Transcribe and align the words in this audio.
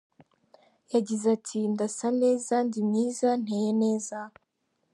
Yagize 0.93 1.25
ati 1.37 1.57
“Ndasa 1.73 2.07
neza, 2.21 2.55
ndi 2.67 2.79
mwiza, 2.87 3.27
nteye 3.41 3.71
neza. 3.81 4.17